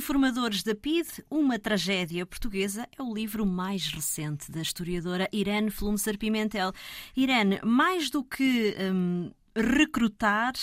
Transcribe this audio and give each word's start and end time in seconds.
Informadores 0.00 0.62
da 0.62 0.74
PIDE, 0.74 1.22
uma 1.30 1.58
tragédia 1.58 2.24
portuguesa, 2.24 2.88
é 2.98 3.02
o 3.02 3.12
livro 3.12 3.44
mais 3.44 3.88
recente 3.88 4.50
da 4.50 4.62
historiadora 4.62 5.28
Irene 5.30 5.70
Flumser 5.70 6.16
Pimentel. 6.16 6.72
Irene, 7.14 7.60
mais 7.62 8.08
do 8.08 8.24
que 8.24 8.74
hum, 8.80 9.30
recrutar, 9.54 10.54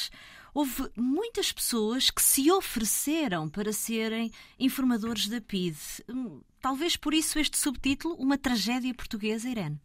houve 0.55 0.89
muitas 0.97 1.51
pessoas 1.51 2.09
que 2.09 2.19
se 2.19 2.51
ofereceram 2.51 3.47
para 3.47 3.71
serem 3.71 4.31
informadores 4.59 5.27
da 5.27 5.39
PIDE. 5.39 5.77
Hum, 6.09 6.41
talvez 6.59 6.97
por 6.97 7.13
isso 7.13 7.37
este 7.37 7.59
subtítulo, 7.59 8.15
Uma 8.15 8.39
Tragédia 8.39 8.91
Portuguesa, 8.91 9.47
Irene. 9.47 9.79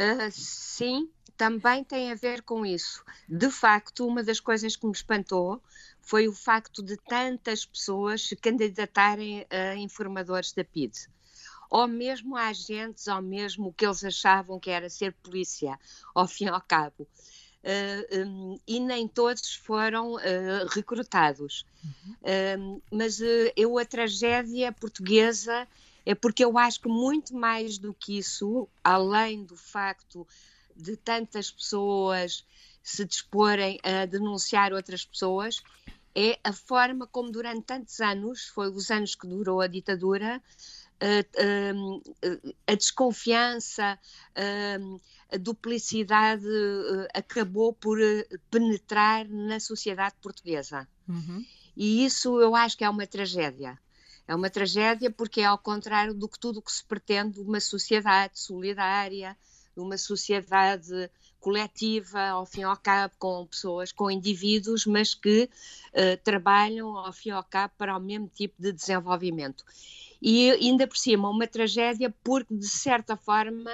Uh, 0.00 0.30
sim, 0.30 1.10
também 1.36 1.84
tem 1.84 2.10
a 2.10 2.14
ver 2.14 2.42
com 2.42 2.64
isso. 2.64 3.04
De 3.28 3.50
facto, 3.50 4.06
uma 4.06 4.22
das 4.22 4.40
coisas 4.40 4.76
que 4.76 4.86
me 4.86 4.92
espantou 4.92 5.62
foi 6.00 6.26
o 6.26 6.32
facto 6.32 6.82
de 6.82 6.96
tantas 6.96 7.64
pessoas 7.64 8.22
se 8.22 8.34
candidatarem 8.34 9.46
a 9.50 9.76
informadores 9.76 10.52
da 10.52 10.64
PIDE. 10.64 11.08
Ou 11.70 11.86
mesmo 11.86 12.36
a 12.36 12.48
agentes, 12.48 13.06
ou 13.06 13.20
mesmo 13.20 13.68
o 13.68 13.72
que 13.72 13.84
eles 13.84 14.02
achavam 14.02 14.58
que 14.58 14.70
era 14.70 14.88
ser 14.88 15.12
polícia, 15.22 15.78
ao 16.14 16.26
fim 16.26 16.46
e 16.46 16.48
ao 16.48 16.60
cabo. 16.60 17.06
Uh, 17.62 18.26
um, 18.26 18.58
e 18.66 18.80
nem 18.80 19.06
todos 19.06 19.54
foram 19.54 20.14
uh, 20.14 20.66
recrutados. 20.70 21.66
Uhum. 21.84 22.14
Uh, 22.22 22.82
mas 22.90 23.20
eu, 23.56 23.78
a 23.78 23.84
tragédia 23.84 24.72
portuguesa 24.72 25.68
é 26.08 26.14
porque 26.14 26.42
eu 26.42 26.56
acho 26.56 26.80
que 26.80 26.88
muito 26.88 27.36
mais 27.36 27.76
do 27.76 27.92
que 27.92 28.16
isso, 28.16 28.66
além 28.82 29.44
do 29.44 29.58
facto 29.58 30.26
de 30.74 30.96
tantas 30.96 31.50
pessoas 31.50 32.46
se 32.82 33.04
disporem 33.04 33.78
a 33.82 34.06
denunciar 34.06 34.72
outras 34.72 35.04
pessoas 35.04 35.62
é 36.14 36.38
a 36.42 36.50
forma 36.50 37.06
como 37.06 37.30
durante 37.30 37.66
tantos 37.66 38.00
anos, 38.00 38.46
foi 38.46 38.70
os 38.70 38.90
anos 38.90 39.14
que 39.14 39.26
durou 39.26 39.60
a 39.60 39.66
ditadura, 39.66 40.42
a, 40.98 41.06
a, 42.66 42.72
a 42.72 42.74
desconfiança, 42.74 43.98
a, 44.34 45.34
a 45.34 45.36
duplicidade 45.36 46.46
eh, 46.46 47.08
acabou 47.18 47.74
por 47.74 48.00
eh, 48.00 48.26
penetrar 48.50 49.28
na 49.28 49.60
sociedade 49.60 50.14
portuguesa. 50.22 50.88
Uhum. 51.06 51.44
E 51.76 52.06
isso 52.06 52.40
eu 52.40 52.56
acho 52.56 52.78
que 52.78 52.84
é 52.84 52.88
uma 52.88 53.06
tragédia. 53.06 53.78
É 54.28 54.34
uma 54.34 54.50
tragédia 54.50 55.10
porque 55.10 55.40
é 55.40 55.46
ao 55.46 55.56
contrário 55.56 56.12
do 56.12 56.28
que 56.28 56.38
tudo 56.38 56.60
que 56.60 56.70
se 56.70 56.84
pretende 56.84 57.40
uma 57.40 57.58
sociedade 57.60 58.38
solidária, 58.38 59.34
uma 59.74 59.96
sociedade 59.96 61.10
coletiva, 61.40 62.20
ao 62.28 62.44
fim 62.44 62.60
e 62.60 62.64
ao 62.64 62.76
cabo, 62.76 63.14
com 63.18 63.46
pessoas, 63.46 63.90
com 63.90 64.10
indivíduos, 64.10 64.84
mas 64.84 65.14
que 65.14 65.48
uh, 65.94 66.22
trabalham, 66.22 66.94
ao 66.98 67.12
fim 67.12 67.30
e 67.30 67.32
ao 67.32 67.42
cabo, 67.42 67.72
para 67.78 67.96
o 67.96 68.00
mesmo 68.00 68.28
tipo 68.28 68.60
de 68.60 68.70
desenvolvimento. 68.70 69.64
E 70.20 70.50
ainda 70.50 70.86
por 70.86 70.98
cima, 70.98 71.30
uma 71.30 71.46
tragédia, 71.46 72.12
porque 72.22 72.54
de 72.54 72.68
certa 72.68 73.16
forma, 73.16 73.70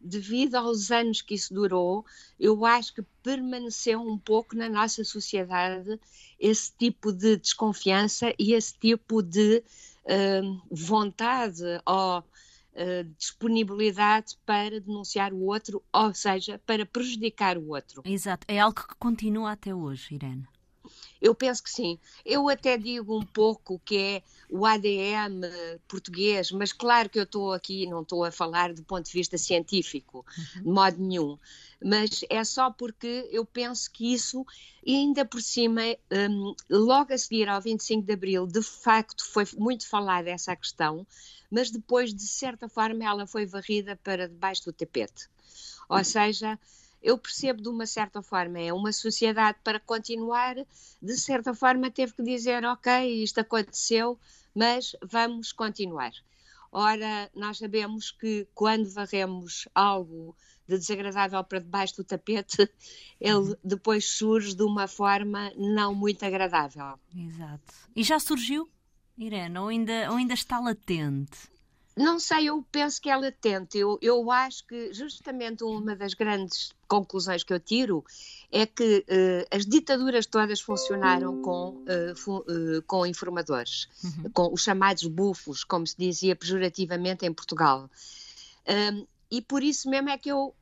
devido 0.00 0.54
aos 0.56 0.90
anos 0.90 1.22
que 1.22 1.34
isso 1.34 1.52
durou, 1.52 2.04
eu 2.38 2.64
acho 2.64 2.94
que 2.94 3.02
permaneceu 3.22 4.00
um 4.00 4.18
pouco 4.18 4.56
na 4.56 4.68
nossa 4.68 5.04
sociedade 5.04 5.98
esse 6.38 6.72
tipo 6.76 7.12
de 7.12 7.36
desconfiança 7.36 8.32
e 8.38 8.52
esse 8.52 8.74
tipo 8.78 9.22
de 9.22 9.62
uh, 10.04 10.62
vontade 10.70 11.64
ou 11.84 12.20
uh, 12.20 12.24
disponibilidade 13.18 14.38
para 14.46 14.80
denunciar 14.80 15.32
o 15.32 15.44
outro, 15.46 15.82
ou 15.92 16.14
seja, 16.14 16.60
para 16.64 16.86
prejudicar 16.86 17.58
o 17.58 17.68
outro. 17.68 18.02
Exato, 18.04 18.46
é 18.48 18.58
algo 18.58 18.80
que 18.80 18.94
continua 18.98 19.52
até 19.52 19.74
hoje, 19.74 20.14
Irene. 20.14 20.46
Eu 21.20 21.34
penso 21.34 21.62
que 21.62 21.70
sim. 21.70 21.98
Eu 22.24 22.48
até 22.48 22.76
digo 22.76 23.16
um 23.16 23.24
pouco 23.24 23.80
que 23.84 23.96
é 23.96 24.22
o 24.50 24.64
ADM 24.64 25.42
português, 25.86 26.50
mas 26.50 26.72
claro 26.72 27.08
que 27.08 27.18
eu 27.18 27.24
estou 27.24 27.52
aqui, 27.52 27.86
não 27.86 28.02
estou 28.02 28.24
a 28.24 28.30
falar 28.30 28.72
do 28.72 28.82
ponto 28.82 29.04
de 29.04 29.12
vista 29.12 29.36
científico, 29.36 30.24
uhum. 30.36 30.62
de 30.62 30.68
modo 30.68 30.98
nenhum. 30.98 31.38
Mas 31.84 32.24
é 32.28 32.42
só 32.44 32.70
porque 32.70 33.28
eu 33.30 33.44
penso 33.44 33.90
que 33.90 34.12
isso, 34.12 34.44
ainda 34.86 35.24
por 35.24 35.40
cima, 35.40 35.82
um, 36.10 36.54
logo 36.68 37.12
a 37.12 37.18
seguir 37.18 37.48
ao 37.48 37.60
25 37.60 38.04
de 38.04 38.12
Abril, 38.12 38.46
de 38.46 38.62
facto 38.62 39.24
foi 39.24 39.44
muito 39.56 39.86
falada 39.86 40.30
essa 40.30 40.56
questão, 40.56 41.06
mas 41.50 41.70
depois, 41.70 42.12
de 42.12 42.26
certa 42.26 42.68
forma, 42.68 43.04
ela 43.04 43.26
foi 43.26 43.46
varrida 43.46 43.96
para 43.96 44.28
debaixo 44.28 44.64
do 44.64 44.72
tapete. 44.72 45.28
Ou 45.88 46.04
seja, 46.04 46.58
eu 47.08 47.16
percebo 47.16 47.62
de 47.62 47.70
uma 47.70 47.86
certa 47.86 48.20
forma, 48.20 48.60
é 48.60 48.70
uma 48.70 48.92
sociedade 48.92 49.58
para 49.64 49.80
continuar, 49.80 50.56
de 51.00 51.16
certa 51.16 51.54
forma 51.54 51.90
teve 51.90 52.12
que 52.12 52.22
dizer, 52.22 52.62
ok, 52.66 53.22
isto 53.22 53.40
aconteceu, 53.40 54.18
mas 54.54 54.94
vamos 55.02 55.50
continuar. 55.50 56.12
Ora, 56.70 57.30
nós 57.34 57.56
sabemos 57.56 58.10
que 58.10 58.46
quando 58.54 58.90
varremos 58.90 59.66
algo 59.74 60.36
de 60.68 60.76
desagradável 60.76 61.42
para 61.44 61.60
debaixo 61.60 61.96
do 61.96 62.04
tapete, 62.04 62.70
ele 63.18 63.34
uhum. 63.36 63.54
depois 63.64 64.04
surge 64.06 64.54
de 64.54 64.62
uma 64.62 64.86
forma 64.86 65.50
não 65.56 65.94
muito 65.94 66.22
agradável. 66.26 66.98
Exato. 67.16 67.72
E 67.96 68.02
já 68.02 68.20
surgiu? 68.20 68.68
Irene, 69.16 69.58
ou 69.58 69.68
ainda, 69.68 70.10
ou 70.10 70.18
ainda 70.18 70.34
está 70.34 70.60
latente? 70.60 71.48
Não 71.98 72.20
sei, 72.20 72.48
eu 72.48 72.64
penso 72.70 73.00
que 73.00 73.10
é 73.10 73.16
latente. 73.16 73.76
Eu, 73.76 73.98
eu 74.00 74.30
acho 74.30 74.66
que 74.66 74.92
justamente 74.92 75.64
uma 75.64 75.96
das 75.96 76.14
grandes 76.14 76.72
conclusões 76.86 77.42
que 77.42 77.52
eu 77.52 77.58
tiro 77.58 78.04
é 78.50 78.64
que 78.66 79.04
uh, 79.08 79.56
as 79.56 79.66
ditaduras 79.66 80.24
todas 80.26 80.60
funcionaram 80.60 81.42
com, 81.42 81.84
uh, 81.84 82.16
fu 82.16 82.38
uh, 82.38 82.82
com 82.86 83.04
informadores, 83.04 83.88
uhum. 84.02 84.30
com 84.32 84.52
os 84.52 84.62
chamados 84.62 85.04
bufos, 85.06 85.64
como 85.64 85.86
se 85.86 85.96
dizia 85.98 86.36
pejorativamente 86.36 87.26
em 87.26 87.32
Portugal. 87.32 87.90
Um, 88.66 89.06
e 89.30 89.42
por 89.42 89.62
isso 89.62 89.90
mesmo 89.90 90.08
é 90.08 90.16
que 90.16 90.30
eu 90.30 90.54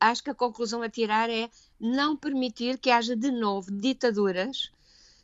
acho 0.00 0.24
que 0.24 0.30
a 0.30 0.34
conclusão 0.34 0.82
a 0.82 0.88
tirar 0.88 1.30
é 1.30 1.48
não 1.78 2.16
permitir 2.16 2.78
que 2.78 2.90
haja 2.90 3.14
de 3.14 3.30
novo 3.30 3.70
ditaduras 3.70 4.72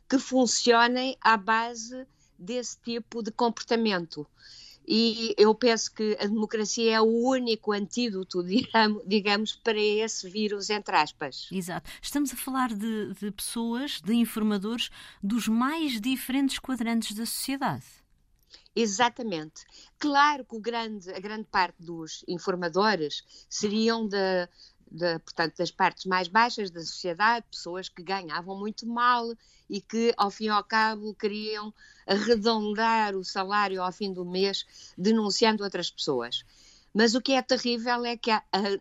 que 0.09 0.19
funcionem 0.19 1.17
à 1.21 1.37
base 1.37 2.07
desse 2.39 2.79
tipo 2.81 3.23
de 3.23 3.33
comportamento. 3.33 4.27
E 4.87 5.35
eu 5.37 5.55
penso 5.55 5.93
que 5.93 6.17
a 6.21 6.27
democracia 6.27 6.97
é 6.97 7.01
o 7.01 7.05
único 7.05 7.73
antídoto, 7.73 8.45
digamos, 9.05 9.57
para 9.57 9.81
esse 9.81 10.31
vírus, 10.31 10.71
entre 10.71 10.95
aspas. 10.95 11.49
Exato. 11.51 11.91
Estamos 12.01 12.33
a 12.33 12.37
falar 12.37 12.73
de, 12.73 13.13
de 13.15 13.31
pessoas, 13.33 14.01
de 14.01 14.15
informadores 14.15 14.91
dos 15.23 15.49
mais 15.49 16.01
diferentes 16.01 16.59
quadrantes 16.59 17.17
da 17.17 17.27
sociedade. 17.27 17.85
Exatamente. 18.77 19.65
Claro 19.99 20.45
que 20.45 20.61
grande, 20.61 21.11
a 21.11 21.19
grande 21.19 21.49
parte 21.51 21.77
dos 21.83 22.23
informadores 22.29 23.25
seriam 23.49 24.07
de, 24.07 24.49
de, 24.91 25.19
portanto, 25.19 25.57
das 25.59 25.71
partes 25.71 26.05
mais 26.05 26.29
baixas 26.29 26.71
da 26.71 26.81
sociedade, 26.81 27.47
pessoas 27.51 27.89
que 27.89 28.03
ganhavam 28.03 28.59
muito 28.59 28.87
mal 28.87 29.35
e 29.69 29.81
que, 29.81 30.15
ao 30.17 30.31
fim 30.31 30.45
e 30.45 30.49
ao 30.49 30.63
cabo, 30.65 31.15
queriam 31.15 31.73
arredondar 32.07 33.17
o 33.17 33.25
salário 33.25 33.83
ao 33.83 33.93
fim 33.93 34.13
do 34.13 34.25
mês 34.25 34.65
denunciando 34.97 35.65
outras 35.65 35.91
pessoas. 35.91 36.45
Mas 36.95 37.15
o 37.15 37.21
que 37.21 37.33
é 37.33 37.43
terrível 37.43 38.07
é 38.07 38.17
que 38.17 38.31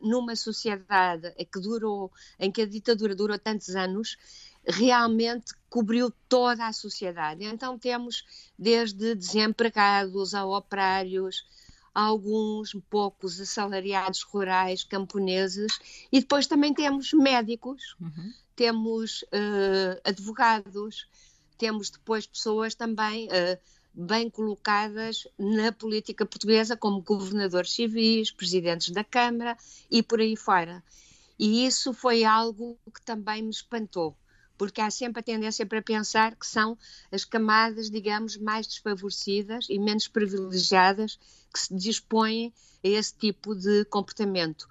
numa 0.02 0.38
sociedade 0.38 1.34
que 1.52 1.60
durou, 1.60 2.10
em 2.40 2.50
que 2.50 2.62
a 2.62 2.66
ditadura 2.66 3.14
durou 3.14 3.38
tantos 3.38 3.76
anos, 3.76 4.18
realmente 4.66 5.54
cobriu 5.70 6.10
toda 6.30 6.66
a 6.66 6.72
sociedade. 6.72 7.44
Então 7.44 7.78
temos 7.78 8.24
desde 8.58 9.16
desempregados 9.16 10.34
a 10.34 10.46
operários, 10.46 11.46
alguns 11.96 12.76
poucos 12.90 13.40
assalariados 13.40 14.22
rurais, 14.24 14.84
camponeses, 14.84 15.80
e 16.12 16.20
depois 16.20 16.46
também 16.46 16.74
temos 16.74 17.14
médicos, 17.14 17.96
uhum. 18.02 18.34
temos 18.54 19.22
uh, 19.24 20.02
advogados, 20.04 21.08
temos 21.58 21.90
depois 21.90 22.28
pessoas 22.28 22.76
também 22.76 23.28
uh, 23.28 23.58
bem 23.94 24.30
colocadas 24.30 25.26
na 25.40 25.72
política 25.72 26.26
portuguesa, 26.26 26.76
como 26.76 27.02
governadores 27.02 27.72
civis, 27.72 28.30
presidentes 28.30 28.90
da 28.92 29.06
Câmara 29.06 29.58
e 29.90 30.04
por 30.04 30.20
aí 30.20 30.36
fora. 30.36 30.84
E 31.40 31.66
isso 31.66 31.94
foi 31.94 32.26
algo 32.26 32.78
que 32.94 33.02
também 33.02 33.42
me 33.42 33.52
espantou 33.52 34.18
porque 34.58 34.82
há 34.82 34.90
sempre 34.90 35.20
a 35.20 35.24
tendência 35.24 35.66
para 35.66 35.82
pensar 35.82 36.36
que 36.36 36.46
são 36.46 36.78
as 37.12 37.26
camadas, 37.26 37.90
digamos, 37.90 38.38
mais 38.38 38.68
desfavorecidas 38.68 39.68
e 39.70 39.78
menos 39.80 40.08
privilegiadas 40.08 41.20
que 41.54 41.60
se 41.60 41.76
dispõem 41.76 42.54
a 42.84 42.88
esse 42.88 43.16
tipo 43.16 43.56
de 43.56 43.86
comportamento. 43.86 44.68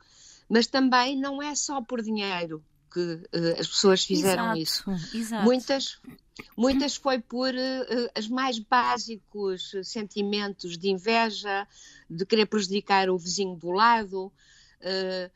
Mas 0.49 0.67
também 0.67 1.19
não 1.19 1.43
é 1.43 1.55
só 1.55 1.81
por 1.83 2.03
dinheiro 2.03 2.63
que 2.93 3.01
uh, 3.01 3.61
as 3.61 3.67
pessoas 3.67 4.05
fizeram 4.05 4.57
exato, 4.57 4.59
isso. 4.59 5.17
Exato. 5.17 5.45
Muitas, 5.45 6.01
muitas 6.57 6.97
foi 6.97 7.19
por 7.19 7.53
uh, 7.53 8.19
os 8.19 8.29
mais 8.29 8.59
básicos 8.59 9.73
sentimentos 9.83 10.79
de 10.79 10.91
inveja, 10.91 11.67
de 12.09 12.25
querer 12.25 12.47
prejudicar 12.47 13.11
o 13.11 13.19
vizinho 13.19 13.57
do 13.57 13.73
lado. 13.73 14.33
Uh, 14.81 15.31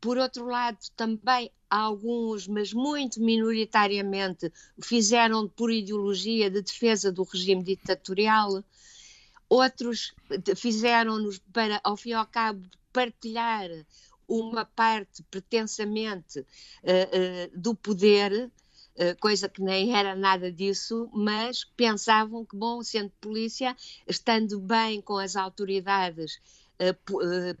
por 0.00 0.16
outro 0.16 0.46
lado, 0.46 0.78
também 0.94 1.50
alguns, 1.72 2.46
mas 2.46 2.72
muito 2.74 3.18
minoritariamente, 3.18 4.52
fizeram 4.82 5.48
por 5.48 5.72
ideologia 5.72 6.50
de 6.50 6.60
defesa 6.60 7.10
do 7.10 7.22
regime 7.22 7.62
ditatorial, 7.62 8.62
outros 9.48 10.14
fizeram-nos 10.54 11.38
para, 11.38 11.80
ao 11.82 11.96
fim 11.96 12.10
e 12.10 12.12
ao 12.12 12.26
cabo, 12.26 12.62
partilhar 12.92 13.70
uma 14.28 14.66
parte 14.66 15.22
pretensamente 15.30 16.40
uh, 16.40 16.44
uh, 16.44 17.58
do 17.58 17.74
poder, 17.74 18.50
uh, 18.96 19.18
coisa 19.18 19.48
que 19.48 19.62
nem 19.62 19.96
era 19.96 20.14
nada 20.14 20.52
disso, 20.52 21.08
mas 21.10 21.64
pensavam 21.64 22.44
que, 22.44 22.54
bom, 22.54 22.82
sendo 22.82 23.10
polícia, 23.18 23.74
estando 24.06 24.60
bem 24.60 25.00
com 25.00 25.16
as 25.16 25.36
autoridades 25.36 26.38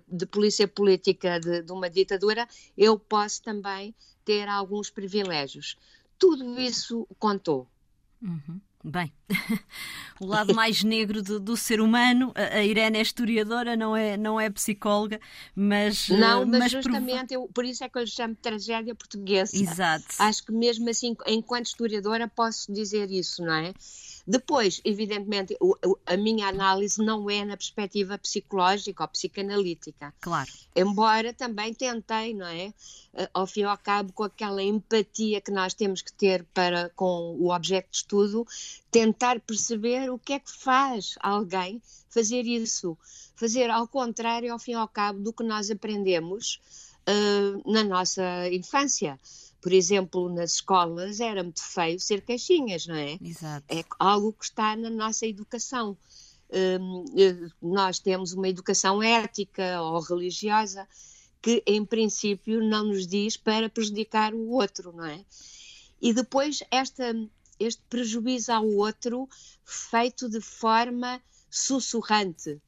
de 0.08 0.26
polícia 0.26 0.66
política 0.66 1.38
de, 1.38 1.62
de 1.62 1.72
uma 1.72 1.88
ditadura, 1.88 2.46
eu 2.76 2.98
posso 2.98 3.42
também 3.42 3.94
ter 4.24 4.48
alguns 4.48 4.90
privilégios. 4.90 5.76
Tudo 6.18 6.60
isso 6.60 7.06
contou. 7.18 7.66
Uhum. 8.20 8.60
Bem, 8.84 9.12
o 10.20 10.26
lado 10.26 10.52
mais 10.56 10.82
negro 10.82 11.22
do, 11.22 11.38
do, 11.38 11.56
ser 11.56 11.80
humano. 11.80 12.32
A 12.34 12.64
Irene 12.64 12.98
é 12.98 13.02
historiadora, 13.02 13.76
não 13.76 13.96
é, 13.96 14.16
não 14.16 14.40
é 14.40 14.50
psicóloga, 14.50 15.20
mas. 15.54 16.08
Não, 16.08 16.44
mas, 16.44 16.58
mas 16.58 16.72
justamente 16.72 17.28
por... 17.28 17.34
eu, 17.34 17.48
por 17.54 17.64
isso 17.64 17.84
é 17.84 17.88
que 17.88 17.96
eu 17.96 18.02
lhe 18.02 18.08
chamo 18.08 18.34
de 18.34 18.40
tragédia 18.40 18.92
portuguesa. 18.92 19.56
Exato. 19.56 20.04
Acho 20.18 20.44
que 20.44 20.52
mesmo 20.52 20.90
assim, 20.90 21.16
enquanto 21.28 21.66
historiadora, 21.66 22.26
posso 22.26 22.72
dizer 22.72 23.08
isso, 23.08 23.44
não 23.44 23.54
é? 23.54 23.72
Depois, 24.26 24.80
evidentemente, 24.84 25.56
a 26.06 26.16
minha 26.16 26.48
análise 26.48 27.04
não 27.04 27.28
é 27.28 27.44
na 27.44 27.56
perspectiva 27.56 28.16
psicológica 28.16 29.02
ou 29.02 29.08
psicanalítica. 29.08 30.14
Claro. 30.20 30.50
Embora 30.76 31.32
também 31.32 31.74
tentei, 31.74 32.32
não 32.32 32.46
é? 32.46 32.72
Eh, 33.14 33.30
ao 33.34 33.46
fim 33.46 33.60
e 33.60 33.64
ao 33.64 33.76
cabo, 33.76 34.12
com 34.12 34.22
aquela 34.22 34.62
empatia 34.62 35.40
que 35.40 35.50
nós 35.50 35.74
temos 35.74 36.02
que 36.02 36.12
ter 36.12 36.44
para 36.54 36.88
com 36.90 37.36
o 37.38 37.52
objeto 37.52 37.90
de 37.90 37.96
estudo, 37.96 38.46
tentar 38.90 39.40
perceber 39.40 40.10
o 40.10 40.18
que 40.18 40.34
é 40.34 40.38
que 40.38 40.52
faz 40.52 41.16
alguém 41.20 41.82
fazer 42.08 42.46
isso. 42.46 42.96
Fazer 43.34 43.70
ao 43.70 43.88
contrário, 43.88 44.52
ao 44.52 44.58
fim 44.58 44.72
e 44.72 44.74
ao 44.74 44.86
cabo, 44.86 45.18
do 45.18 45.32
que 45.32 45.42
nós 45.42 45.70
aprendemos 45.70 46.60
uh, 47.08 47.72
na 47.72 47.82
nossa 47.82 48.48
infância. 48.50 49.18
Por 49.62 49.72
exemplo, 49.72 50.28
nas 50.28 50.54
escolas 50.54 51.20
era 51.20 51.42
muito 51.42 51.62
feio 51.62 51.98
ser 51.98 52.20
caixinhas, 52.22 52.86
não 52.86 52.96
é? 52.96 53.16
Exato. 53.22 53.64
É 53.68 53.84
algo 53.98 54.32
que 54.32 54.44
está 54.44 54.76
na 54.76 54.90
nossa 54.90 55.24
educação. 55.24 55.96
Um, 56.50 57.04
eh, 57.16 57.48
nós 57.62 57.98
temos 58.00 58.32
uma 58.32 58.48
educação 58.48 59.02
ética 59.02 59.80
ou 59.80 60.00
religiosa 60.00 60.86
que, 61.40 61.62
em 61.64 61.84
princípio, 61.84 62.62
não 62.62 62.86
nos 62.86 63.06
diz 63.06 63.36
para 63.36 63.70
prejudicar 63.70 64.34
o 64.34 64.50
outro, 64.50 64.92
não 64.92 65.06
é? 65.06 65.24
E 66.00 66.12
depois 66.12 66.62
esta, 66.68 67.14
este 67.58 67.80
prejuízo 67.88 68.52
ao 68.52 68.66
outro 68.66 69.28
feito 69.64 70.28
de 70.28 70.40
forma 70.40 71.22
sussurrante 71.48 72.60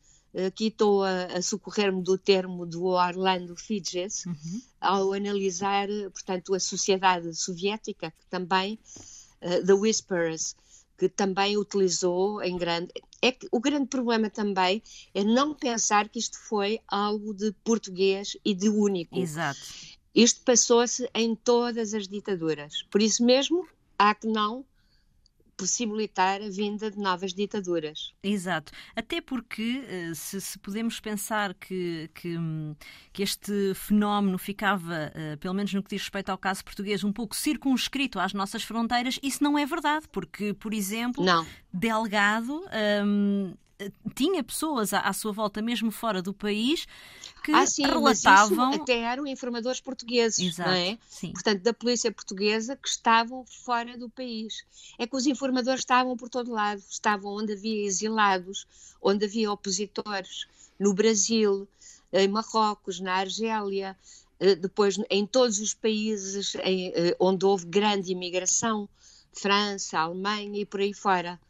aqui 0.46 0.66
estou 0.66 1.04
a, 1.04 1.26
a 1.26 1.42
socorrer-me 1.42 2.02
do 2.02 2.19
termo 2.19 2.66
do 2.66 2.84
Orlando 2.84 3.56
Figes, 3.56 4.26
uhum. 4.26 4.62
ao 4.81 5.12
analisar, 5.12 5.88
portanto, 6.12 6.54
a 6.54 6.60
sociedade 6.60 7.34
soviética, 7.34 8.10
que 8.10 8.26
também, 8.28 8.78
uh, 9.42 9.64
The 9.64 9.72
Whisperers, 9.75 10.56
que 10.96 11.08
também 11.08 11.56
utilizou 11.56 12.42
em 12.42 12.56
grande. 12.56 12.92
É 13.20 13.32
que 13.32 13.48
o 13.50 13.60
grande 13.60 13.86
problema 13.86 14.31
também 14.31 14.82
é 15.14 15.25
não 15.25 15.54
pensar 15.54 16.08
que 16.08 16.19
isto 16.19 16.38
foi 16.38 16.81
algo 16.86 17.34
de 17.34 17.52
português 17.64 18.36
e 18.44 18.54
de 18.54 18.69
único. 18.69 19.19
Exato. 19.19 19.58
Isto 20.14 20.42
passou-se 20.42 21.08
em 21.14 21.34
todas 21.34 21.92
as 21.94 22.06
ditaduras. 22.06 22.84
Por 22.90 23.02
isso 23.02 23.25
mesmo, 23.25 23.66
há 23.98 24.14
que 24.14 24.28
não 24.28 24.64
possibilitar 25.56 26.40
a 26.42 26.48
vinda 26.48 26.90
de 26.90 26.98
novas 26.98 27.32
ditaduras. 27.32 28.12
Exato. 28.22 28.72
Até 28.94 29.20
porque, 29.20 29.84
eh, 29.88 30.12
se, 30.14 30.40
se 30.40 30.58
podemos 30.58 31.00
pensar 31.00 31.54
que, 31.54 32.10
que, 32.14 32.36
que, 33.12 33.22
este 33.22 33.74
fenómeno 33.74 34.38
ficava, 34.38 35.12
eh, 35.14 35.36
pelo 35.36 35.54
menos 35.54 35.72
no 35.72 35.82
que 35.82 35.90
diz 35.90 36.02
respeito 36.02 36.30
ao 36.30 36.38
caso 36.38 36.64
português, 36.64 37.04
um 37.04 37.12
pouco 37.12 37.34
circunscrito 37.34 38.18
às 38.18 38.32
nossas 38.32 38.62
fronteiras, 38.62 39.18
isso 39.22 39.42
não 39.42 39.58
é 39.58 39.64
verdade, 39.66 40.06
porque, 40.10 40.52
por 40.54 40.74
exemplo, 40.74 41.24
não. 41.24 41.46
Delgado. 41.72 42.64
Hum, 43.04 43.54
tinha 44.14 44.42
pessoas 44.42 44.92
à, 44.92 45.00
à, 45.00 45.12
sua 45.12 45.32
volta, 45.32 45.60
mesmo 45.60 45.90
fora 45.90 46.22
do 46.22 46.32
país, 46.32 46.86
que 47.42 47.52
ah, 47.52 47.66
sim, 47.66 47.84
relatavam. 47.84 48.70
Mas 48.70 48.80
até 48.80 49.00
eram 49.00 49.26
informadores 49.26 49.80
portugueses, 49.80 50.38
Exato, 50.38 50.70
não 50.70 50.76
é? 50.76 50.98
Sim. 51.08 51.32
Portanto, 51.32 51.62
da 51.62 51.74
polícia 51.74 52.10
portuguesa 52.12 52.76
que 52.76 52.88
estavam 52.88 53.44
fora 53.46 53.98
do 53.98 54.08
país. 54.08 54.64
É 54.98 55.06
que 55.06 55.16
os 55.16 55.26
informadores 55.26 55.80
estavam 55.80 56.16
por 56.16 56.28
todo 56.28 56.52
lado, 56.52 56.82
estavam 56.88 57.32
onde 57.32 57.52
havia 57.52 57.86
exilados, 57.86 58.66
onde 59.02 59.24
havia 59.24 59.50
opositores, 59.50 60.46
no 60.78 60.94
Brasil, 60.94 61.68
em 62.12 62.28
Marrocos, 62.28 63.00
na 63.00 63.14
Argélia, 63.14 63.96
eh, 64.38 64.54
depois 64.54 64.98
em 65.10 65.26
todos 65.26 65.58
os 65.58 65.74
países 65.74 66.54
eh, 66.56 67.16
onde 67.18 67.44
houve 67.44 67.66
grande 67.66 68.12
imigração, 68.12 68.88
França, 69.32 69.98
Alemanha 69.98 70.60
e 70.60 70.64
por 70.64 70.80
aí 70.80 70.94
fora. 70.94 71.40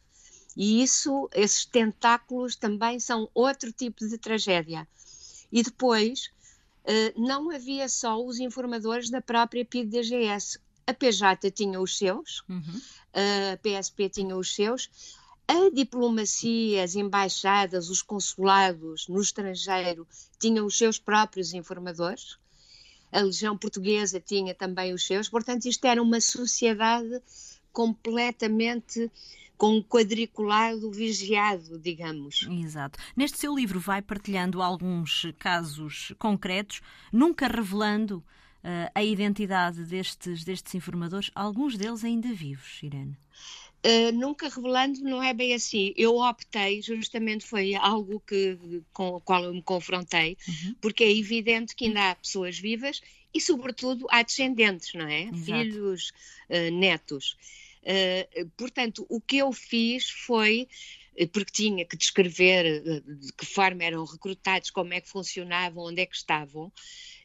E 0.56 0.82
isso, 0.82 1.28
esses 1.34 1.64
tentáculos 1.64 2.54
também 2.54 3.00
são 3.00 3.28
outro 3.34 3.72
tipo 3.72 4.06
de 4.06 4.16
tragédia. 4.18 4.86
E 5.50 5.62
depois, 5.62 6.30
eh, 6.84 7.12
não 7.16 7.50
havia 7.50 7.88
só 7.88 8.22
os 8.22 8.38
informadores 8.38 9.10
da 9.10 9.20
própria 9.20 9.64
PIDGS. 9.64 10.58
A 10.86 10.92
PJ 10.92 11.50
tinha 11.50 11.80
os 11.80 11.96
seus, 11.96 12.42
uhum. 12.48 12.80
a 13.14 13.56
PSP 13.56 14.10
tinha 14.10 14.36
os 14.36 14.54
seus, 14.54 14.90
a 15.48 15.70
diplomacia, 15.70 16.82
as 16.82 16.94
embaixadas, 16.94 17.90
os 17.90 18.02
consulados 18.02 19.08
no 19.08 19.20
estrangeiro 19.20 20.06
tinham 20.38 20.66
os 20.66 20.76
seus 20.76 20.98
próprios 20.98 21.54
informadores, 21.54 22.38
a 23.12 23.20
Legião 23.20 23.56
Portuguesa 23.56 24.20
tinha 24.20 24.54
também 24.54 24.92
os 24.92 25.06
seus, 25.06 25.28
portanto, 25.28 25.66
isto 25.66 25.84
era 25.86 26.02
uma 26.02 26.20
sociedade 26.20 27.22
completamente 27.72 29.10
com 29.56 29.77
um 29.77 29.82
quadriculado 29.82 30.91
vigiado, 30.91 31.79
digamos. 31.79 32.46
Exato. 32.51 32.99
Neste 33.17 33.39
seu 33.39 33.55
livro 33.55 33.79
vai 33.79 34.03
partilhando 34.03 34.63
alguns 34.63 35.27
casos 35.39 36.13
concretos, 36.19 36.81
nunca 37.13 37.46
revelando 37.46 38.19
uh, 38.65 38.91
a 38.94 39.05
identidade 39.05 39.84
destes, 39.84 40.44
destes 40.44 40.75
informadores, 40.75 41.31
alguns 41.34 41.77
deles 41.77 42.05
ainda 42.05 42.32
vivos, 42.32 42.82
Irene. 42.82 43.17
Uh, 43.84 44.11
nunca 44.13 44.49
revelando, 44.49 45.01
não 45.03 45.23
é 45.23 45.34
bem 45.34 45.53
assim. 45.53 45.93
Eu 45.94 46.17
optei, 46.17 46.81
justamente 46.81 47.44
foi 47.44 47.75
algo 47.75 48.19
que, 48.27 48.58
com 48.94 49.08
o 49.08 49.20
qual 49.20 49.44
eu 49.44 49.53
me 49.53 49.63
confrontei, 49.63 50.39
uhum. 50.49 50.75
porque 50.81 51.05
é 51.05 51.15
evidente 51.15 51.77
que 51.77 51.84
ainda 51.84 52.11
há 52.11 52.15
pessoas 52.15 52.58
vivas 52.58 53.03
e, 53.34 53.41
sobretudo, 53.41 54.06
há 54.11 54.23
descendentes, 54.23 54.94
não 54.94 55.06
é? 55.06 55.25
Exato. 55.25 55.44
Filhos, 55.44 56.13
uh, 56.49 56.70
netos. 56.73 57.37
Uh, 57.84 58.48
portanto, 58.56 59.06
o 59.08 59.20
que 59.20 59.38
eu 59.38 59.53
fiz 59.53 60.08
foi 60.10 60.67
eh, 61.17 61.26
porque 61.26 61.53
tinha 61.53 61.84
que 61.84 61.96
descrever 61.96 62.67
eh, 62.67 63.00
de 63.06 63.32
que 63.32 63.46
forma 63.46 63.84
eram 63.84 64.05
recrutados, 64.05 64.70
como 64.70 64.93
é 64.93 65.00
que 65.00 65.08
funcionavam, 65.08 65.84
onde 65.84 66.00
é 66.00 66.06
que 66.06 66.17
estavam, 66.17 66.72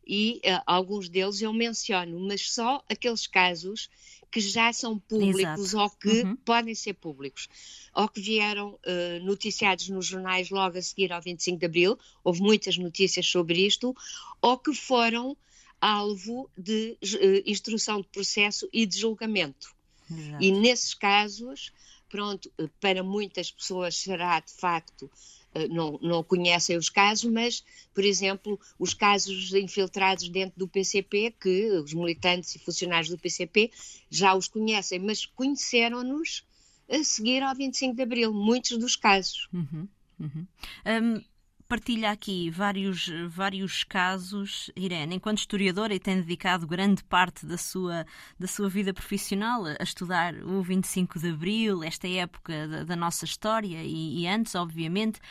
e 0.05 0.41
uh, 0.43 0.61
alguns 0.65 1.07
deles 1.07 1.39
eu 1.41 1.53
menciono, 1.53 2.19
mas 2.19 2.51
só 2.51 2.83
aqueles 2.89 3.27
casos 3.27 3.89
que 4.31 4.39
já 4.39 4.73
são 4.73 4.97
públicos 4.97 5.67
Exato. 5.67 5.77
ou 5.77 5.89
que 5.91 6.21
uhum. 6.23 6.35
podem 6.37 6.73
ser 6.73 6.93
públicos, 6.93 7.47
ou 7.93 8.07
que 8.07 8.19
vieram 8.19 8.71
uh, 8.73 9.23
noticiados 9.23 9.87
nos 9.89 10.07
jornais 10.07 10.49
logo 10.49 10.77
a 10.77 10.81
seguir 10.81 11.11
ao 11.11 11.21
25 11.21 11.59
de 11.59 11.65
Abril, 11.65 11.99
houve 12.23 12.41
muitas 12.41 12.77
notícias 12.77 13.27
sobre 13.27 13.65
isto, 13.65 13.95
ou 14.41 14.57
que 14.57 14.73
foram 14.73 15.37
alvo 15.79 16.49
de 16.57 16.97
uh, 17.03 17.43
instrução 17.45 18.01
de 18.01 18.07
processo 18.07 18.67
e 18.73 18.87
de 18.87 18.99
julgamento. 18.99 19.78
Exato. 20.11 20.43
E 20.43 20.51
nesses 20.51 20.93
casos, 20.93 21.71
pronto, 22.09 22.51
para 22.79 23.03
muitas 23.03 23.51
pessoas 23.51 23.95
será 23.95 24.39
de 24.39 24.53
facto 24.53 25.09
eh, 25.53 25.67
não, 25.67 25.99
não, 26.01 26.23
conhecem 26.23 26.77
os 26.77 26.89
casos, 26.89 27.31
mas, 27.31 27.63
por 27.93 28.03
exemplo, 28.03 28.59
os 28.77 28.93
casos 28.93 29.53
infiltrados 29.53 30.29
dentro 30.29 30.57
do 30.57 30.67
PCP, 30.67 31.33
que 31.39 31.71
os 31.71 31.93
militantes 31.93 32.55
e 32.55 32.59
funcionários 32.59 33.09
do 33.09 33.17
PCP 33.17 33.71
já 34.09 34.35
os 34.35 34.47
conhecem, 34.47 34.99
mas 34.99 35.25
conheceram-nos 35.25 36.45
a 36.89 37.03
seguir 37.03 37.41
ao 37.41 37.55
25 37.55 37.95
de 37.95 38.01
Abril, 38.01 38.33
muitos 38.33 38.77
dos 38.77 38.95
casos. 38.95 39.47
Uhum, 39.53 39.87
uhum. 40.19 40.47
Um, 40.85 41.23
partilha 41.69 42.09
aqui 42.09 42.49
vários, 42.49 43.07
vários 43.27 43.83
casos, 43.83 44.71
Irene, 44.75 45.15
enquanto 45.15 45.37
historiadora 45.37 45.93
e 45.93 45.99
tem 45.99 46.15
dedicado 46.15 46.65
grande 46.65 47.03
parte 47.03 47.45
da 47.45 47.59
sua, 47.59 48.07
da 48.39 48.47
sua 48.47 48.67
vida 48.67 48.91
profissional 48.91 49.63
a 49.65 49.83
estudar 49.83 50.33
o 50.43 50.63
25 50.63 51.19
de 51.19 51.29
Abril, 51.29 51.83
esta 51.83 52.07
época 52.07 52.67
da, 52.67 52.83
da 52.85 52.95
nossa 52.95 53.23
história 53.23 53.83
e, 53.83 54.21
e 54.21 54.27
antes, 54.27 54.55
obviamente. 54.55 55.21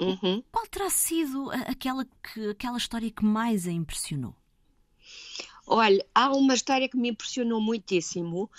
Uhum. 0.00 0.42
Qual 0.50 0.66
terá 0.66 0.90
sido 0.90 1.52
aquela, 1.68 2.04
que, 2.04 2.50
aquela 2.50 2.76
história 2.76 3.08
que 3.08 3.24
mais 3.24 3.68
a 3.68 3.70
impressionou? 3.70 4.34
Olha, 5.64 6.04
há 6.12 6.30
uma 6.30 6.54
história 6.54 6.88
que 6.88 6.96
me 6.96 7.10
impressionou 7.10 7.60
muitíssimo 7.60 8.50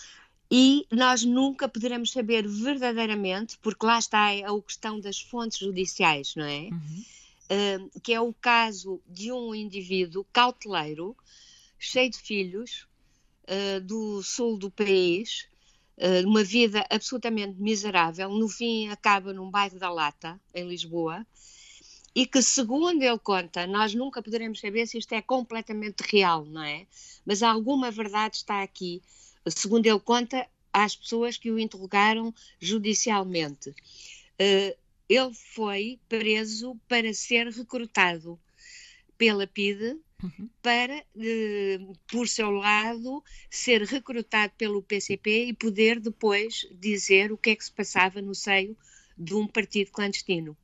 e 0.50 0.86
nós 0.92 1.24
nunca 1.24 1.68
poderemos 1.68 2.12
saber 2.12 2.48
verdadeiramente, 2.48 3.58
porque 3.62 3.86
lá 3.86 4.00
está 4.00 4.30
a 4.30 4.62
questão 4.62 5.00
das 5.00 5.20
fontes 5.20 5.60
judiciais, 5.60 6.36
não 6.36 6.46
é? 6.46 6.70
Uhum. 6.72 7.06
Uh, 7.50 8.00
que 8.02 8.14
é 8.14 8.20
o 8.20 8.34
caso 8.34 9.02
de 9.08 9.32
um 9.32 9.54
indivíduo 9.54 10.26
cauteleiro, 10.32 11.16
cheio 11.78 12.10
de 12.10 12.18
filhos, 12.18 12.88
uh, 13.44 13.82
do 13.82 14.22
sul 14.24 14.58
do 14.58 14.70
país, 14.70 15.48
uh, 15.98 16.28
uma 16.28 16.44
vida 16.44 16.86
absolutamente 16.90 17.60
miserável, 17.62 18.30
no 18.30 18.48
fim 18.48 18.90
acaba 18.90 19.34
num 19.34 19.50
bairro 19.50 19.80
da 19.80 19.90
Lata, 19.90 20.40
em 20.54 20.68
Lisboa, 20.68 21.26
e 22.16 22.26
que, 22.26 22.42
segundo 22.42 23.04
ele 23.04 23.20
conta, 23.20 23.68
nós 23.68 23.94
nunca 23.94 24.24
poderemos 24.24 24.60
saber 24.60 24.88
se 24.88 24.98
isto 24.98 25.14
é 25.14 25.22
completamente 25.22 26.02
real, 26.02 26.46
não 26.46 26.64
é? 26.64 26.88
Mas 27.26 27.44
alguma 27.44 27.92
verdade 27.92 28.38
está 28.38 28.64
aqui, 28.64 29.04
segundo 29.52 29.86
ele 29.86 30.00
conta, 30.00 30.48
às 30.72 30.96
pessoas 30.96 31.38
que 31.38 31.52
o 31.52 31.60
interrogaram 31.60 32.34
judicialmente. 32.60 33.70
Uh, 33.70 34.78
ele 35.10 35.34
foi 35.34 36.00
preso 36.08 36.76
para 36.88 37.14
ser 37.14 37.48
recrutado 37.48 38.40
pela 39.18 39.48
PIDE 39.48 40.00
uhum. 40.22 40.50
para, 40.62 41.04
uh, 41.16 41.98
por 42.08 42.28
seu 42.28 42.52
lado, 42.52 43.24
ser 43.50 43.82
recrutado 43.84 44.54
pelo 44.58 44.84
PCP 44.84 45.46
e 45.46 45.54
poder 45.54 46.00
depois 46.00 46.68
dizer 46.72 47.32
o 47.32 47.38
que 47.38 47.52
é 47.52 47.56
que 47.56 47.66
se 47.66 47.72
passava 47.72 48.22
no 48.22 48.36
seio 48.36 48.78
de 49.18 49.34
um 49.34 49.48
partido 49.48 49.92
clandestino. 49.92 50.56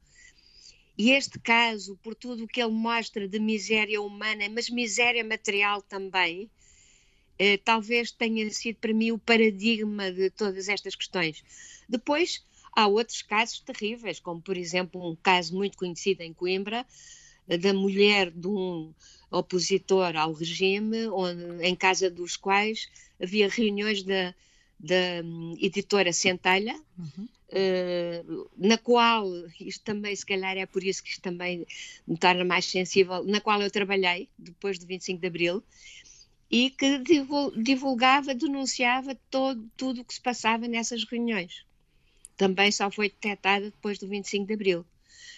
E 0.95 1.11
este 1.11 1.39
caso, 1.39 1.97
por 2.03 2.13
tudo 2.13 2.43
o 2.43 2.47
que 2.47 2.61
ele 2.61 2.71
mostra 2.71 3.27
de 3.27 3.39
miséria 3.39 3.99
humana, 3.99 4.47
mas 4.49 4.69
miséria 4.69 5.23
material 5.23 5.81
também, 5.81 6.51
eh, 7.37 7.57
talvez 7.57 8.11
tenha 8.11 8.49
sido 8.51 8.77
para 8.77 8.93
mim 8.93 9.11
o 9.11 9.17
paradigma 9.17 10.11
de 10.11 10.29
todas 10.29 10.69
estas 10.69 10.95
questões. 10.95 11.43
Depois, 11.87 12.43
há 12.75 12.87
outros 12.87 13.21
casos 13.21 13.59
terríveis, 13.59 14.19
como 14.19 14.41
por 14.41 14.57
exemplo 14.57 15.11
um 15.11 15.15
caso 15.15 15.55
muito 15.55 15.77
conhecido 15.77 16.21
em 16.21 16.33
Coimbra, 16.33 16.85
eh, 17.47 17.57
da 17.57 17.73
mulher 17.73 18.31
de 18.31 18.47
um 18.47 18.93
opositor 19.31 20.15
ao 20.15 20.33
regime, 20.33 21.07
onde, 21.07 21.65
em 21.65 21.75
casa 21.75 22.09
dos 22.09 22.37
quais 22.37 22.87
havia 23.21 23.49
reuniões 23.49 24.03
da, 24.03 24.33
da 24.79 25.23
hum, 25.23 25.55
editora 25.59 26.13
Centelha, 26.13 26.79
uhum. 26.97 27.27
Uh, 27.55 28.49
na 28.57 28.79
qual, 28.79 29.27
isto 29.59 29.83
também, 29.83 30.15
se 30.15 30.25
calhar 30.25 30.57
é 30.57 30.65
por 30.65 30.83
isso 30.83 31.03
que 31.03 31.09
isto 31.09 31.21
também 31.21 31.67
me 32.07 32.17
torna 32.17 32.43
mais 32.43 32.65
sensível, 32.65 33.23
na 33.23 33.39
qual 33.39 33.61
eu 33.61 33.69
trabalhei 33.69 34.27
depois 34.39 34.79
do 34.79 34.87
25 34.87 35.21
de 35.21 35.27
Abril 35.27 35.63
e 36.49 36.69
que 36.69 37.01
divulgava, 37.57 38.35
denunciava 38.35 39.15
todo, 39.29 39.69
tudo 39.75 40.01
o 40.01 40.05
que 40.05 40.13
se 40.13 40.21
passava 40.21 40.67
nessas 40.67 41.03
reuniões. 41.03 41.65
Também 42.37 42.71
só 42.71 42.89
foi 42.91 43.09
detectada 43.09 43.65
depois 43.65 43.97
do 43.97 44.07
25 44.07 44.47
de 44.47 44.53
Abril. 44.53 44.85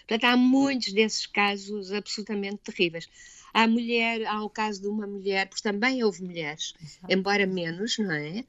Portanto, 0.07 0.25
há 0.25 0.37
muitos 0.37 0.93
desses 0.93 1.25
casos 1.25 1.91
absolutamente 1.91 2.57
terríveis. 2.57 3.07
Há 3.53 3.67
mulher, 3.67 4.25
há 4.25 4.43
o 4.43 4.49
caso 4.49 4.81
de 4.81 4.87
uma 4.87 5.07
mulher, 5.07 5.47
porque 5.47 5.63
também 5.63 6.03
houve 6.03 6.23
mulheres, 6.23 6.73
embora 7.09 7.47
menos, 7.47 7.97
não 7.97 8.13
é? 8.13 8.43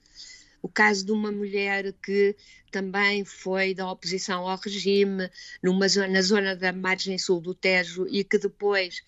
o 0.66 0.68
caso 0.68 1.06
de 1.06 1.12
uma 1.12 1.30
mulher 1.30 1.92
que 2.02 2.34
também 2.72 3.24
foi 3.24 3.72
da 3.72 3.88
oposição 3.88 4.48
ao 4.48 4.58
regime, 4.58 5.30
numa 5.62 5.88
zona, 5.88 6.08
na 6.08 6.22
zona 6.22 6.56
da 6.56 6.72
margem 6.72 7.16
sul 7.18 7.40
do 7.40 7.54
Tejo, 7.54 8.04
e 8.08 8.24
que 8.24 8.36
depois, 8.36 9.00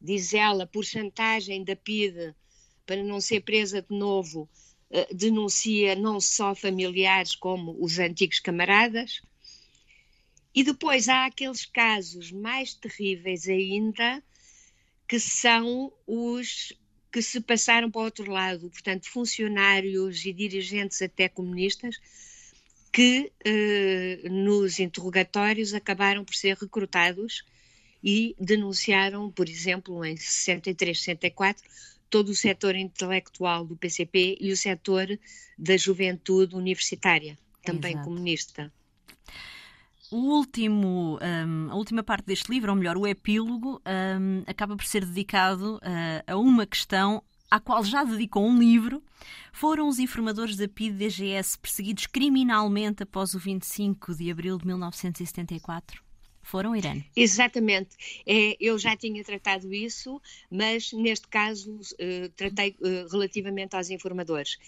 diz 0.00 0.32
ela, 0.32 0.66
por 0.66 0.82
chantagem 0.82 1.62
da 1.62 1.76
PIDE, 1.76 2.34
para 2.86 3.02
não 3.02 3.20
ser 3.20 3.40
presa 3.40 3.82
de 3.82 3.96
novo, 3.96 4.48
eh, 4.90 5.08
denuncia 5.12 5.94
não 5.94 6.20
só 6.20 6.54
familiares 6.54 7.34
como 7.34 7.76
os 7.82 7.98
antigos 7.98 8.38
camaradas. 8.38 9.20
E 10.54 10.62
depois 10.62 11.08
há 11.08 11.26
aqueles 11.26 11.66
casos 11.66 12.30
mais 12.30 12.74
terríveis 12.74 13.48
ainda, 13.48 14.22
que 15.08 15.18
são 15.18 15.92
os 16.06 16.72
que 17.10 17.22
se 17.22 17.40
passaram 17.40 17.90
para 17.90 18.00
o 18.00 18.04
outro 18.04 18.30
lado, 18.30 18.68
portanto, 18.70 19.08
funcionários 19.08 20.24
e 20.24 20.32
dirigentes 20.32 21.00
até 21.00 21.28
comunistas, 21.28 21.96
que 22.92 23.32
eh, 23.44 24.28
nos 24.28 24.78
interrogatórios 24.78 25.74
acabaram 25.74 26.24
por 26.24 26.34
ser 26.34 26.56
recrutados 26.56 27.44
e 28.02 28.36
denunciaram, 28.38 29.30
por 29.30 29.48
exemplo, 29.48 30.04
em 30.04 30.16
63, 30.16 30.98
64, 30.98 31.62
todo 32.10 32.30
o 32.30 32.34
setor 32.34 32.74
intelectual 32.74 33.64
do 33.64 33.76
PCP 33.76 34.38
e 34.40 34.52
o 34.52 34.56
setor 34.56 35.18
da 35.58 35.76
juventude 35.76 36.54
universitária, 36.54 37.38
também 37.62 37.92
Exato. 37.92 38.08
comunista. 38.08 38.72
O 40.10 40.36
último, 40.36 41.18
um, 41.20 41.72
a 41.72 41.74
última 41.74 42.02
parte 42.02 42.26
deste 42.26 42.50
livro, 42.50 42.70
ou 42.70 42.76
melhor, 42.76 42.96
o 42.96 43.06
epílogo, 43.06 43.82
um, 43.84 44.44
acaba 44.46 44.76
por 44.76 44.84
ser 44.84 45.04
dedicado 45.04 45.76
uh, 45.76 46.32
a 46.32 46.36
uma 46.36 46.66
questão 46.66 47.22
à 47.50 47.58
qual 47.58 47.82
já 47.82 48.04
dedicou 48.04 48.46
um 48.46 48.58
livro. 48.58 49.02
Foram 49.52 49.88
os 49.88 49.98
informadores 49.98 50.56
da 50.56 50.68
PID-DGS 50.68 51.58
perseguidos 51.58 52.06
criminalmente 52.06 53.02
após 53.02 53.34
o 53.34 53.38
25 53.38 54.14
de 54.14 54.30
abril 54.30 54.58
de 54.58 54.66
1974? 54.66 56.03
Foram, 56.44 56.76
Irene? 56.76 57.04
Exatamente. 57.16 57.96
É, 58.26 58.56
eu 58.60 58.78
já 58.78 58.94
tinha 58.96 59.24
tratado 59.24 59.72
isso, 59.72 60.20
mas 60.50 60.92
neste 60.92 61.26
caso 61.26 61.72
uh, 61.74 62.28
tratei 62.36 62.76
uh, 62.80 63.10
relativamente 63.10 63.74
aos 63.74 63.90
informadores 63.90 64.58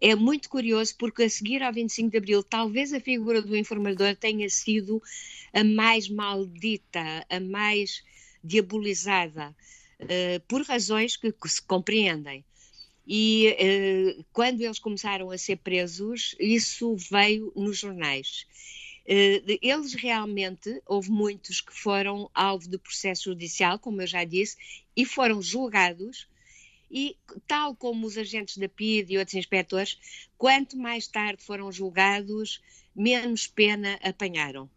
é 0.00 0.14
muito 0.14 0.48
curioso 0.48 0.94
porque 0.98 1.24
a 1.24 1.30
seguir 1.30 1.62
ao 1.62 1.72
25 1.72 2.10
de 2.10 2.16
Abril, 2.16 2.42
talvez 2.42 2.92
a 2.92 3.00
figura 3.00 3.42
do 3.42 3.54
informador 3.54 4.16
tenha 4.16 4.48
sido 4.48 5.02
a 5.52 5.62
mais 5.62 6.08
maldita, 6.08 7.26
a 7.28 7.38
mais 7.38 8.02
diabolizada, 8.42 9.54
uh, 10.00 10.40
por 10.48 10.62
razões 10.62 11.16
que, 11.18 11.30
que, 11.30 11.48
se 11.48 11.60
compreendem. 11.60 12.42
E 13.06 14.24
quando 14.32 14.60
eles 14.60 14.78
começaram 14.78 15.30
a 15.30 15.36
ser 15.36 15.56
presos, 15.56 16.36
isso 16.38 16.96
veio 17.10 17.52
nos 17.56 17.78
jornais. 17.78 18.46
Uh, 19.06 19.58
eles 19.62 19.94
realmente, 19.94 20.80
houve 20.86 21.10
muitos 21.10 21.60
que 21.60 21.72
foram 21.72 22.30
alvo 22.34 22.68
de 22.68 22.78
processo 22.78 23.24
judicial, 23.24 23.78
como 23.78 24.02
eu 24.02 24.06
já 24.06 24.24
disse, 24.24 24.56
e 24.96 25.04
foram 25.04 25.40
julgados 25.42 26.28
e, 26.90 27.16
tal 27.46 27.74
como 27.74 28.06
os 28.06 28.18
agentes 28.18 28.56
da 28.58 28.68
PID 28.68 29.12
e 29.12 29.18
outros 29.18 29.34
inspectores, 29.34 29.98
quanto 30.36 30.76
mais 30.76 31.06
tarde 31.06 31.42
foram 31.42 31.70
julgados, 31.70 32.60
menos 32.94 33.46
pena 33.46 33.98
apanharam. 34.02 34.68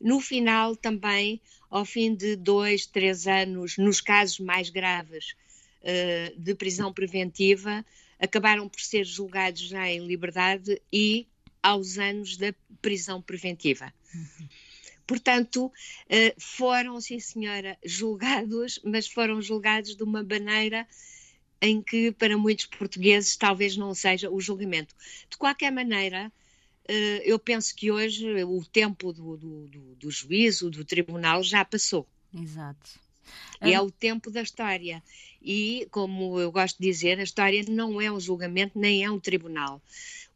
No 0.00 0.20
final, 0.20 0.76
também, 0.76 1.40
ao 1.70 1.84
fim 1.84 2.14
de 2.14 2.36
dois, 2.36 2.84
três 2.86 3.26
anos, 3.26 3.78
nos 3.78 4.00
casos 4.00 4.38
mais 4.38 4.68
graves 4.68 5.34
uh, 5.80 6.38
de 6.38 6.54
prisão 6.54 6.92
preventiva, 6.92 7.84
acabaram 8.18 8.68
por 8.68 8.80
ser 8.80 9.04
julgados 9.04 9.62
já 9.62 9.88
em 9.88 10.06
liberdade 10.06 10.80
e 10.92 11.26
aos 11.64 11.96
anos 11.96 12.36
da 12.36 12.54
prisão 12.82 13.22
preventiva. 13.22 13.90
Uhum. 14.14 14.48
Portanto, 15.06 15.66
uh, 15.66 15.72
foram, 16.38 17.00
sim 17.00 17.18
senhora, 17.18 17.78
julgados, 17.82 18.78
mas 18.84 19.08
foram 19.08 19.40
julgados 19.40 19.96
de 19.96 20.02
uma 20.02 20.22
maneira 20.22 20.86
em 21.62 21.80
que 21.80 22.12
para 22.12 22.36
muitos 22.36 22.66
portugueses 22.66 23.36
talvez 23.36 23.78
não 23.78 23.94
seja 23.94 24.30
o 24.30 24.38
julgamento. 24.40 24.94
De 25.30 25.38
qualquer 25.38 25.72
maneira, 25.72 26.30
eh, 26.86 27.22
eu 27.24 27.38
penso 27.38 27.74
que 27.74 27.90
hoje 27.90 28.44
o 28.44 28.62
tempo 28.66 29.14
do, 29.14 29.34
do, 29.38 29.66
do, 29.68 29.80
do 29.94 30.10
juízo, 30.10 30.70
do 30.70 30.84
tribunal, 30.84 31.42
já 31.42 31.64
passou. 31.64 32.06
Exato. 32.34 33.00
É 33.62 33.80
o 33.80 33.90
tempo 33.90 34.30
da 34.30 34.42
história. 34.42 35.02
E, 35.40 35.88
como 35.90 36.38
eu 36.38 36.52
gosto 36.52 36.78
de 36.78 36.86
dizer, 36.86 37.18
a 37.18 37.22
história 37.22 37.64
não 37.66 37.98
é 37.98 38.12
um 38.12 38.20
julgamento 38.20 38.78
nem 38.78 39.02
é 39.02 39.10
um 39.10 39.18
tribunal. 39.18 39.80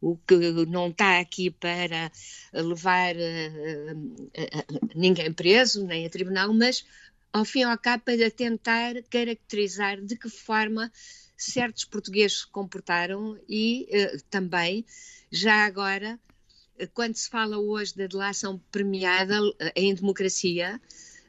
O 0.01 0.17
que 0.17 0.35
não 0.67 0.89
está 0.89 1.19
aqui 1.19 1.51
para 1.51 2.11
levar 2.53 3.15
uh, 3.15 3.93
uh, 3.93 3.97
uh, 3.97 4.89
ninguém 4.95 5.33
preso, 5.33 5.85
nem 5.85 6.05
a 6.05 6.09
tribunal, 6.09 6.53
mas 6.53 6.85
ao 7.33 7.43
fim 7.43 7.59
e 7.59 7.63
ao 7.63 7.77
cabo, 7.77 8.03
para 8.05 8.31
tentar 8.31 8.95
caracterizar 9.09 10.01
de 10.01 10.15
que 10.15 10.29
forma 10.29 10.91
certos 11.37 11.85
portugueses 11.85 12.39
se 12.39 12.47
comportaram 12.47 13.37
e 13.47 13.87
também, 14.29 14.85
já 15.31 15.65
agora, 15.65 16.19
quando 16.93 17.15
se 17.15 17.29
fala 17.29 17.57
hoje 17.57 17.95
da 17.95 18.07
delação 18.07 18.59
premiada 18.71 19.37
em 19.75 19.93
democracia, 19.93 20.81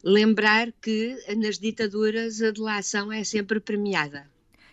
lembrar 0.03 0.73
que 0.81 1.17
nas 1.37 1.59
ditaduras 1.59 2.41
a 2.41 2.51
delação 2.51 3.13
é 3.13 3.23
sempre 3.23 3.61
premiada. 3.61 4.29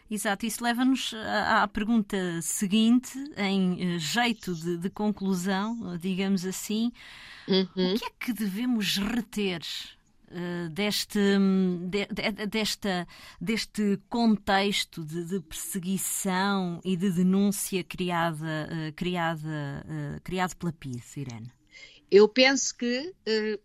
Exato, 0.10 0.46
isso 0.46 0.64
leva-nos 0.64 1.14
à 1.14 1.68
pergunta 1.68 2.18
seguinte, 2.42 3.18
em 3.36 4.00
jeito 4.00 4.56
de, 4.56 4.78
de 4.78 4.90
conclusão, 4.90 5.98
digamos 5.98 6.46
assim. 6.46 6.92
Uhum. 7.48 7.94
O 7.94 8.00
que 8.00 8.06
é 8.06 8.10
que 8.20 8.34
devemos 8.34 8.98
reter 8.98 9.62
uh, 10.32 10.70
deste, 10.70 11.20
de, 11.90 12.06
de, 12.08 12.46
desta, 12.48 13.08
deste 13.40 14.00
contexto 14.10 15.04
de, 15.04 15.26
de, 15.26 15.40
perseguição 15.40 16.82
e 16.84 16.96
de 16.96 17.12
denúncia 17.12 17.84
criada, 17.84 18.70
uh, 18.70 18.94
criada, 18.94 19.86
uh, 19.86 20.22
criado 20.22 20.56
pela 20.56 20.74
PIS, 20.74 21.18
Irene? 21.18 21.57
Eu 22.10 22.28
penso 22.28 22.76
que, 22.78 23.14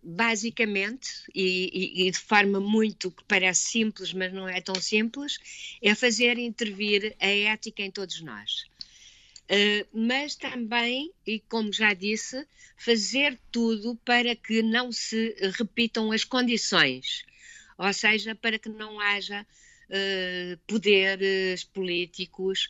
basicamente, 0.03 1.09
e, 1.33 2.07
e, 2.07 2.11
de 2.11 2.19
forma 2.19 2.59
muito 2.59 3.09
que 3.09 3.23
parece 3.23 3.61
simples, 3.69 4.11
mas 4.11 4.33
não 4.33 4.49
é 4.49 4.59
tão 4.59 4.75
simples, 4.75 5.39
é 5.81 5.95
fazer 5.95 6.37
intervir 6.37 7.15
a 7.19 7.27
ética 7.27 7.81
em 7.83 7.91
todos 7.91 8.19
nós. 8.21 8.65
Uh, 9.43 9.85
mas 9.93 10.35
também, 10.35 11.11
e 11.27 11.39
como 11.39 11.71
já 11.71 11.93
disse, 11.93 12.47
fazer 12.77 13.37
tudo 13.51 13.95
para 14.05 14.35
que 14.35 14.61
não 14.61 14.91
se 14.91 15.35
repitam 15.57 16.11
as 16.11 16.23
condições, 16.23 17.23
ou 17.77 17.93
seja, 17.93 18.35
para 18.35 18.57
que 18.57 18.69
não 18.69 18.99
haja 18.99 19.45
uh, 19.89 20.57
poderes 20.65 21.63
políticos, 21.65 22.69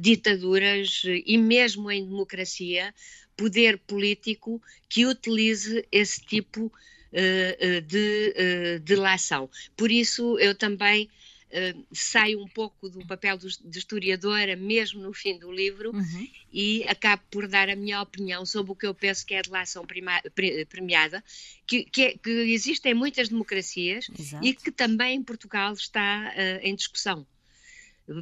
ditaduras 0.00 1.02
e 1.04 1.36
mesmo 1.38 1.90
em 1.90 2.04
democracia, 2.04 2.94
poder 3.36 3.78
político 3.78 4.60
que 4.88 5.06
utilize 5.06 5.86
esse 5.90 6.20
tipo 6.24 6.72
de, 7.86 8.78
de 8.82 8.96
lação. 8.96 9.50
Por 9.76 9.90
isso, 9.90 10.38
eu 10.38 10.54
também 10.54 11.10
uh, 11.52 11.86
saio 11.92 12.42
um 12.42 12.48
pouco 12.48 12.88
do 12.88 13.06
papel 13.06 13.36
do, 13.36 13.48
de 13.48 13.78
historiadora, 13.78 14.56
mesmo 14.56 15.02
no 15.02 15.12
fim 15.12 15.38
do 15.38 15.52
livro, 15.52 15.94
uhum. 15.94 16.28
e 16.52 16.82
acabo 16.84 17.22
por 17.30 17.46
dar 17.46 17.68
a 17.68 17.76
minha 17.76 18.00
opinião 18.00 18.44
sobre 18.46 18.72
o 18.72 18.74
que 18.74 18.86
eu 18.86 18.94
penso 18.94 19.26
que 19.26 19.34
é 19.34 19.38
a 19.38 19.42
delação 19.42 19.86
premiada, 20.68 21.22
que, 21.66 21.84
que, 21.84 22.02
é, 22.02 22.16
que 22.16 22.30
existem 22.30 22.94
muitas 22.94 23.28
democracias 23.28 24.08
Exato. 24.18 24.44
e 24.44 24.54
que 24.54 24.70
também 24.70 25.16
em 25.16 25.22
Portugal 25.22 25.72
está 25.72 26.32
uh, 26.34 26.66
em 26.66 26.74
discussão 26.74 27.26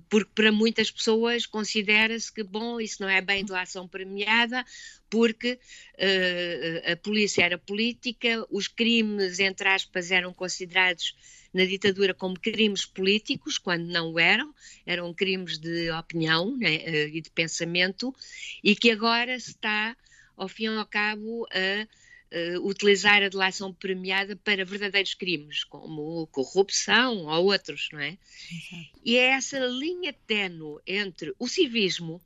porque 0.08 0.30
para 0.34 0.52
muitas 0.52 0.90
pessoas 0.90 1.46
considera-se 1.46 2.32
que, 2.32 2.42
bom, 2.42 2.80
isso 2.80 3.02
não 3.02 3.08
é 3.08 3.20
bem 3.20 3.44
delação 3.44 3.88
premiada, 3.88 4.64
porque 5.08 5.58
uh, 5.94 6.92
a 6.92 6.96
polícia 6.96 7.42
era 7.42 7.58
política, 7.58 8.46
os 8.50 8.68
crimes, 8.68 9.38
entre 9.38 9.68
aspas, 9.68 10.10
eram 10.10 10.32
considerados 10.32 11.14
na 11.52 11.64
ditadura 11.64 12.14
como 12.14 12.38
crimes 12.38 12.84
políticos, 12.84 13.58
quando 13.58 13.86
não 13.86 14.18
eram, 14.18 14.54
eram 14.86 15.12
crimes 15.12 15.58
de 15.58 15.90
opinião 15.90 16.56
né, 16.56 16.76
eh, 16.76 17.08
e 17.08 17.20
de 17.20 17.28
pensamento, 17.30 18.14
e 18.62 18.76
que 18.76 18.88
agora 18.88 19.38
se 19.40 19.50
está, 19.50 19.96
ao 20.36 20.48
fim 20.48 20.64
e 20.64 20.68
ao 20.68 20.86
cabo, 20.86 21.48
a 21.50 21.88
Uh, 22.32 22.64
utilizar 22.64 23.24
a 23.24 23.28
delação 23.28 23.74
premiada 23.74 24.36
para 24.36 24.64
verdadeiros 24.64 25.14
crimes, 25.14 25.64
como 25.64 26.28
corrupção 26.28 27.26
ou 27.26 27.46
outros, 27.46 27.88
não 27.92 27.98
é? 27.98 28.16
Exato. 28.52 29.00
E 29.04 29.16
é 29.16 29.30
essa 29.30 29.58
linha 29.58 30.12
ténue 30.28 30.80
entre 30.86 31.34
o 31.40 31.48
civismo, 31.48 32.20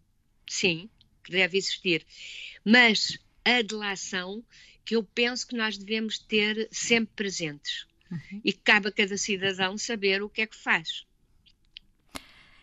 sim, 0.47 0.91
que 1.23 1.33
deve 1.33 1.57
existir, 1.57 2.05
mas 2.63 3.19
a 3.45 3.63
delação 3.63 4.45
que 4.85 4.95
eu 4.95 5.03
penso 5.03 5.47
que 5.47 5.57
nós 5.57 5.79
devemos 5.79 6.19
ter 6.19 6.69
sempre 6.71 7.15
presentes 7.17 7.87
uhum. 8.11 8.41
e 8.45 8.53
cabe 8.53 8.89
a 8.89 8.93
cada 8.93 9.17
cidadão 9.17 9.79
saber 9.79 10.23
o 10.23 10.29
que 10.29 10.43
é 10.43 10.47
que 10.47 10.57
faz. 10.57 11.07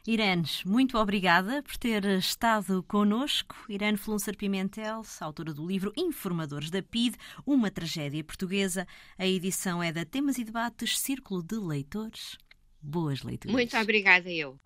Irene, 0.05 0.47
muito 0.65 0.97
obrigada 0.97 1.61
por 1.61 1.77
ter 1.77 2.03
estado 2.05 2.81
connosco. 2.87 3.55
Irene 3.69 3.97
Flunser 3.97 4.35
Pimentel, 4.35 5.03
autora 5.19 5.53
do 5.53 5.65
livro 5.65 5.93
Informadores 5.95 6.71
da 6.71 6.81
PID, 6.81 7.15
uma 7.45 7.69
tragédia 7.69 8.23
portuguesa. 8.23 8.87
A 9.15 9.27
edição 9.27 9.81
é 9.81 9.91
da 9.91 10.03
Temas 10.03 10.39
e 10.39 10.43
Debates 10.43 10.97
Círculo 10.97 11.43
de 11.43 11.55
Leitores. 11.55 12.37
Boas 12.81 13.21
leituras. 13.21 13.53
Muito 13.53 13.77
obrigada 13.77 14.27
eu. 14.31 14.59